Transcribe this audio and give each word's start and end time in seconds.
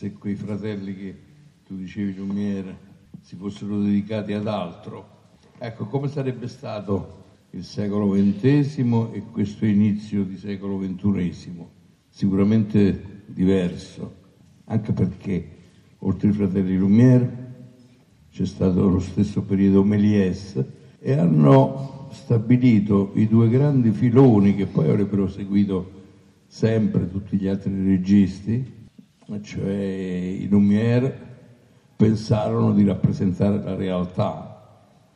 se 0.00 0.14
quei 0.14 0.34
fratelli 0.34 0.96
che 0.96 1.14
tu 1.66 1.76
dicevi 1.76 2.14
Lumiere 2.14 2.74
si 3.20 3.36
fossero 3.36 3.78
dedicati 3.80 4.32
ad 4.32 4.46
altro, 4.46 5.06
ecco 5.58 5.84
come 5.88 6.08
sarebbe 6.08 6.48
stato 6.48 7.18
il 7.50 7.62
secolo 7.64 8.08
XX 8.12 8.78
e 9.12 9.24
questo 9.30 9.66
inizio 9.66 10.24
di 10.24 10.38
secolo 10.38 10.78
XXI, 10.78 11.66
sicuramente 12.08 13.24
diverso, 13.26 14.14
anche 14.64 14.92
perché 14.94 15.48
oltre 15.98 16.28
ai 16.28 16.34
fratelli 16.34 16.78
Lumiere 16.78 17.48
c'è 18.30 18.46
stato 18.46 18.88
lo 18.88 19.00
stesso 19.00 19.42
periodo 19.42 19.84
Méliès 19.84 20.64
e 20.98 21.12
hanno 21.12 22.08
stabilito 22.12 23.10
i 23.16 23.28
due 23.28 23.50
grandi 23.50 23.90
filoni 23.90 24.54
che 24.54 24.64
poi 24.64 24.88
avrebbero 24.88 25.28
seguito 25.28 25.90
sempre 26.46 27.06
tutti 27.10 27.36
gli 27.36 27.48
altri 27.48 27.84
registi, 27.84 28.78
cioè 29.38 29.72
i 29.72 30.48
Lumière 30.48 31.28
pensarono 31.94 32.72
di 32.72 32.84
rappresentare 32.84 33.62
la 33.62 33.76
realtà. 33.76 34.48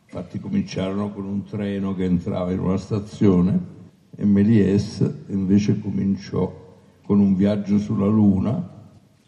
Infatti 0.05 0.38
cominciarono 0.38 1.11
con 1.11 1.25
un 1.25 1.43
treno 1.45 1.95
che 1.95 2.05
entrava 2.05 2.52
in 2.52 2.61
una 2.61 2.77
stazione 2.77 3.73
e 4.15 4.24
Méliès 4.24 5.24
invece 5.29 5.80
cominciò 5.80 6.62
con 7.02 7.19
un 7.19 7.35
viaggio 7.35 7.79
sulla 7.79 8.07
Luna 8.07 8.71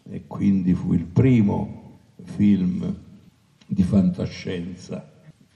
e 0.09 0.25
quindi 0.27 0.73
fu 0.73 0.93
il 0.93 1.03
primo 1.03 1.99
film 2.23 2.95
di 3.65 3.83
fantascienza. 3.83 5.11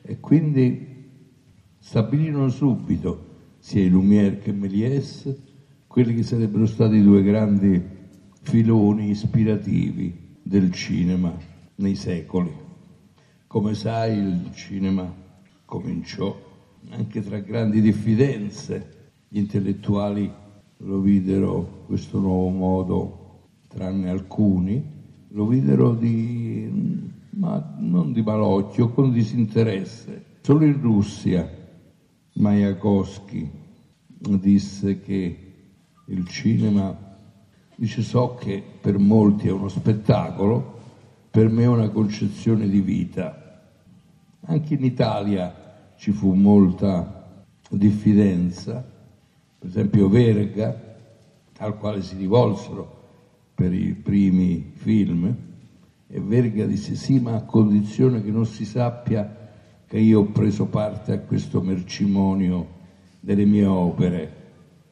e 0.02 0.18
quindi 0.18 0.99
stabilirono 1.80 2.50
subito 2.50 3.28
sia 3.58 3.82
i 3.82 3.88
Lumière 3.88 4.38
che 4.38 4.52
Méliès 4.52 5.34
quelli 5.86 6.14
che 6.14 6.22
sarebbero 6.22 6.66
stati 6.66 6.96
i 6.96 7.02
due 7.02 7.22
grandi 7.22 7.82
filoni 8.42 9.10
ispirativi 9.10 10.36
del 10.42 10.70
cinema 10.72 11.34
nei 11.76 11.96
secoli. 11.96 12.52
Come 13.46 13.74
sai 13.74 14.16
il 14.16 14.50
cinema 14.54 15.12
cominciò 15.64 16.48
anche 16.90 17.22
tra 17.22 17.38
grandi 17.38 17.80
diffidenze, 17.80 19.12
gli 19.28 19.38
intellettuali 19.38 20.30
lo 20.78 21.00
videro 21.00 21.84
questo 21.86 22.18
nuovo 22.18 22.48
modo, 22.50 23.40
tranne 23.68 24.10
alcuni, 24.10 24.82
lo 25.28 25.46
videro 25.46 25.94
di, 25.94 26.70
ma 27.30 27.76
non 27.78 28.12
di 28.12 28.22
malocchio, 28.22 28.90
con 28.90 29.12
disinteresse. 29.12 30.38
Solo 30.40 30.64
in 30.64 30.80
Russia 30.80 31.59
Mayakovsky 32.40 33.50
disse 34.06 35.00
che 35.00 35.38
il 36.06 36.26
cinema, 36.26 36.96
dice 37.76 38.02
so 38.02 38.34
che 38.34 38.62
per 38.80 38.98
molti 38.98 39.48
è 39.48 39.52
uno 39.52 39.68
spettacolo, 39.68 40.78
per 41.30 41.48
me 41.48 41.62
è 41.62 41.68
una 41.68 41.90
concezione 41.90 42.68
di 42.68 42.80
vita. 42.80 43.68
Anche 44.46 44.74
in 44.74 44.84
Italia 44.84 45.92
ci 45.96 46.12
fu 46.12 46.32
molta 46.32 47.44
diffidenza, 47.68 48.84
per 49.58 49.68
esempio 49.68 50.08
Verga, 50.08 50.96
al 51.58 51.76
quale 51.76 52.02
si 52.02 52.16
rivolsero 52.16 52.98
per 53.54 53.72
i 53.74 53.92
primi 53.92 54.72
film, 54.74 55.36
e 56.08 56.20
Verga 56.20 56.64
disse 56.64 56.94
sì, 56.94 57.20
ma 57.20 57.34
a 57.34 57.42
condizione 57.42 58.22
che 58.24 58.30
non 58.30 58.46
si 58.46 58.64
sappia 58.64 59.49
che 59.90 59.98
io 59.98 60.20
ho 60.20 60.24
preso 60.26 60.66
parte 60.66 61.12
a 61.12 61.18
questo 61.18 61.60
mercimonio 61.60 62.64
delle 63.18 63.44
mie 63.44 63.64
opere, 63.64 64.32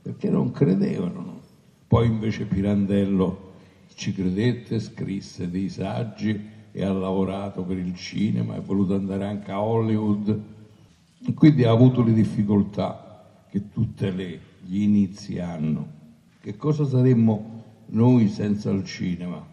perché 0.02 0.28
non 0.28 0.50
credevano. 0.50 1.38
Poi 1.86 2.08
invece 2.08 2.46
Pirandello 2.46 3.52
ci 3.94 4.12
credette, 4.12 4.80
scrisse 4.80 5.48
dei 5.50 5.68
saggi 5.68 6.36
e 6.72 6.84
ha 6.84 6.90
lavorato 6.90 7.62
per 7.62 7.78
il 7.78 7.94
cinema, 7.94 8.56
è 8.56 8.60
voluto 8.60 8.96
andare 8.96 9.24
anche 9.24 9.52
a 9.52 9.62
Hollywood, 9.62 10.40
quindi 11.32 11.62
ha 11.62 11.70
avuto 11.70 12.02
le 12.02 12.12
difficoltà 12.12 13.44
che 13.48 13.70
tutti 13.70 14.04
gli 14.66 14.82
inizi 14.82 15.38
hanno. 15.38 15.86
Che 16.40 16.56
cosa 16.56 16.84
saremmo 16.84 17.62
noi 17.90 18.26
senza 18.26 18.70
il 18.70 18.82
cinema? 18.82 19.46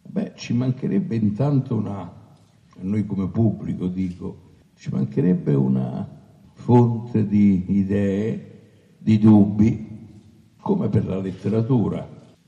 Beh, 0.00 0.32
ci 0.36 0.54
mancherebbe 0.54 1.16
intanto 1.16 1.74
una, 1.74 2.10
noi 2.80 3.04
come 3.04 3.28
pubblico 3.28 3.88
dico, 3.88 4.44
ci 4.76 4.90
mancherebbe 4.92 5.54
una 5.54 6.06
fonte 6.52 7.26
di 7.26 7.64
idee, 7.68 8.94
di 8.98 9.18
dubbi, 9.18 9.86
come 10.60 10.88
per 10.88 11.06
la 11.06 11.18
letteratura. 11.18 12.06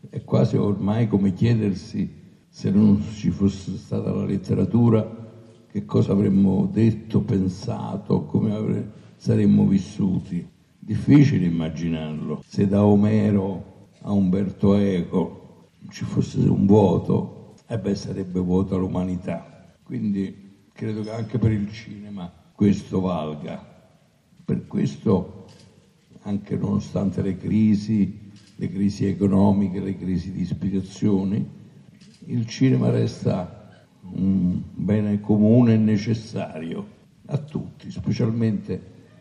È 0.08 0.22
quasi 0.24 0.56
ormai 0.56 1.08
come 1.08 1.32
chiedersi 1.32 2.08
se 2.48 2.70
non 2.70 3.02
ci 3.14 3.30
fosse 3.30 3.76
stata 3.76 4.12
la 4.12 4.24
letteratura 4.24 5.26
che 5.70 5.84
cosa 5.84 6.12
avremmo 6.12 6.68
detto, 6.72 7.20
pensato, 7.20 8.24
come 8.24 8.54
avre- 8.54 8.90
saremmo 9.16 9.66
vissuti. 9.66 10.46
Difficile 10.78 11.46
immaginarlo. 11.46 12.42
Se 12.46 12.66
da 12.66 12.84
Omero 12.84 13.90
a 14.02 14.12
Umberto 14.12 14.74
Eco 14.74 15.68
ci 15.90 16.04
fosse 16.04 16.38
un 16.40 16.66
vuoto, 16.66 17.54
eh 17.66 17.78
beh, 17.78 17.94
sarebbe 17.94 18.40
vuota 18.40 18.76
l'umanità. 18.76 19.76
Quindi 19.82 20.47
credo 20.78 21.02
che 21.02 21.10
anche 21.10 21.38
per 21.38 21.50
il 21.50 21.72
cinema 21.72 22.32
questo 22.54 23.00
valga. 23.00 23.60
Per 24.44 24.68
questo, 24.68 25.46
anche 26.22 26.54
nonostante 26.54 27.20
le 27.20 27.36
crisi, 27.36 28.30
le 28.54 28.70
crisi 28.70 29.06
economiche, 29.06 29.80
le 29.80 29.96
crisi 29.96 30.30
di 30.30 30.42
ispirazione, 30.42 31.44
il 32.26 32.46
cinema 32.46 32.90
resta 32.90 33.80
un 34.02 34.62
bene 34.72 35.18
comune 35.18 35.74
e 35.74 35.78
necessario 35.78 36.86
a 37.26 37.38
tutti, 37.38 37.90
specialmente 37.90 38.80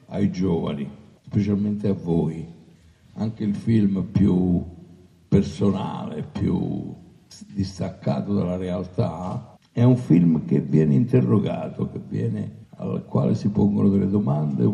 ai 0.09 0.29
giovani, 0.29 0.87
specialmente 1.25 1.87
a 1.87 1.93
voi. 1.93 2.45
Anche 3.13 3.43
il 3.43 3.55
film 3.55 4.03
più 4.11 4.63
personale, 5.27 6.21
più 6.21 6.93
distaccato 7.51 8.35
dalla 8.35 8.57
realtà, 8.57 9.56
è 9.77 9.83
un 9.83 9.95
film 9.95 10.43
che 10.43 10.59
viene 10.59 10.95
interrogato, 10.95 11.87
che 11.91 12.01
viene, 12.09 12.65
al 12.77 13.05
quale 13.05 13.35
si 13.35 13.49
pongono 13.49 13.89
delle 13.89 14.09
domande 14.09 14.67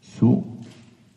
su 0.00 0.58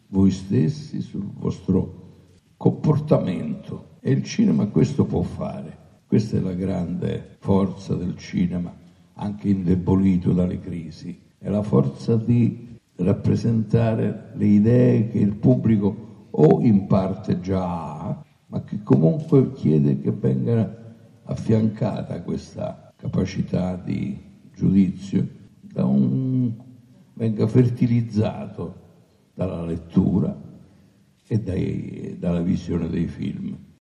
voi 0.08 0.32
stessi, 0.32 1.02
sul 1.02 1.30
vostro 1.38 2.52
comportamento. 2.56 3.98
E 4.00 4.12
il 4.12 4.24
cinema 4.24 4.66
questo 4.68 5.04
può 5.04 5.24
fare. 5.24 5.78
Questa 6.08 6.38
è 6.38 6.40
la 6.40 6.54
grande 6.54 7.36
forza 7.40 7.96
del 7.96 8.16
cinema, 8.16 8.74
anche 9.16 9.50
indebolito 9.50 10.32
dalle 10.32 10.62
crisi. 10.62 11.20
È 11.38 11.50
la 11.50 11.64
forza 11.64 12.16
di 12.16 12.80
rappresentare 12.96 14.32
le 14.36 14.46
idee 14.46 15.10
che 15.10 15.18
il 15.18 15.36
pubblico 15.36 16.28
o 16.32 16.62
in 16.62 16.88
parte 16.88 17.42
già 17.42 18.00
ha, 18.00 18.24
ma 18.46 18.64
che 18.64 18.82
comunque 18.84 19.52
chiede 19.52 20.00
che 20.00 20.12
venga 20.12 20.96
affiancata 21.26 22.22
questa 22.22 22.86
capacità 23.02 23.76
di 23.76 24.16
giudizio 24.54 25.28
da 25.60 25.86
un, 25.86 26.54
venga 27.16 27.48
fertilizzato 27.48 28.76
dalla 29.34 29.66
lettura 29.66 30.40
e 31.26 31.40
dai, 31.40 32.16
dalla 32.20 32.42
visione 32.42 32.88
dei 32.90 33.08
film. 33.08 33.58